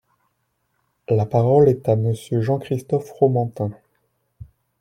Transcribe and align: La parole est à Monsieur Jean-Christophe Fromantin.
La 1.09 1.27
parole 1.27 1.69
est 1.69 1.87
à 1.87 1.95
Monsieur 1.95 2.41
Jean-Christophe 2.41 3.05
Fromantin. 3.05 3.69